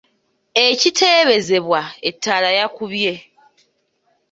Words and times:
Ekiteebeezebwa 0.65 1.81
Ettaala 2.09 2.49
yakubye! 2.59 3.13